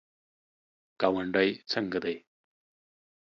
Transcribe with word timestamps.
ګاونډی 0.99 1.49
څنګه 1.71 1.99
دی؟ 2.03 2.15